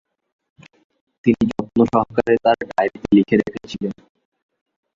[1.25, 3.93] তিনি যত্নসহকারে তার ডায়েরিতে লিখে রেখেছিলেন।